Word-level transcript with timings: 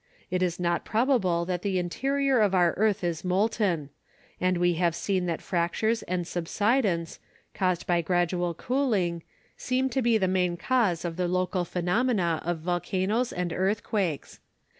It 0.31 0.41
is 0.41 0.59
not 0.59 0.83
probable 0.83 1.45
that 1.45 1.61
the 1.61 1.77
interior 1.77 2.39
of 2.39 2.55
our 2.55 2.73
earth 2.75 3.03
is 3.03 3.23
molten; 3.23 3.91
and 4.39 4.57
we 4.57 4.73
have 4.73 4.95
seen 4.95 5.27
that 5.27 5.43
fractures 5.43 6.01
and 6.01 6.25
subsidence, 6.25 7.19
caused 7.53 7.85
by 7.85 8.01
gradual 8.01 8.55
cooling, 8.55 9.21
seem 9.57 9.89
to 9.91 10.01
be 10.01 10.17
the 10.17 10.27
main 10.27 10.57
cause 10.57 11.05
of 11.05 11.17
the 11.17 11.27
local 11.27 11.65
phenomena 11.65 12.41
of 12.43 12.61
volcanoes 12.61 13.31
and 13.31 13.53
earthquakes. 13.53 14.39